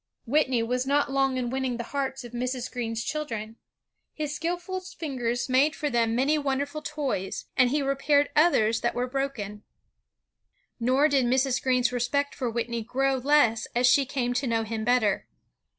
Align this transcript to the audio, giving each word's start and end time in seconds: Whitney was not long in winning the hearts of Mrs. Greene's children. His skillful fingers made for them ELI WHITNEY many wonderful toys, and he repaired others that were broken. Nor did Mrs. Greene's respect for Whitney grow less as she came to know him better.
Whitney 0.25 0.63
was 0.63 0.87
not 0.87 1.11
long 1.11 1.37
in 1.37 1.51
winning 1.51 1.77
the 1.77 1.83
hearts 1.83 2.23
of 2.23 2.31
Mrs. 2.31 2.71
Greene's 2.71 3.03
children. 3.03 3.57
His 4.15 4.33
skillful 4.35 4.79
fingers 4.79 5.47
made 5.47 5.75
for 5.75 5.91
them 5.91 6.09
ELI 6.09 6.15
WHITNEY 6.15 6.15
many 6.15 6.37
wonderful 6.39 6.81
toys, 6.81 7.45
and 7.55 7.69
he 7.69 7.83
repaired 7.83 8.29
others 8.35 8.81
that 8.81 8.95
were 8.95 9.05
broken. 9.05 9.61
Nor 10.79 11.07
did 11.07 11.25
Mrs. 11.25 11.61
Greene's 11.61 11.91
respect 11.93 12.33
for 12.33 12.49
Whitney 12.49 12.81
grow 12.81 13.17
less 13.17 13.67
as 13.75 13.85
she 13.85 14.07
came 14.07 14.33
to 14.33 14.47
know 14.47 14.63
him 14.63 14.83
better. 14.83 15.27